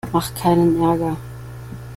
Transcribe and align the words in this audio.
Mach 0.11 0.33
keinen 0.33 0.81
Ärger! 0.81 1.15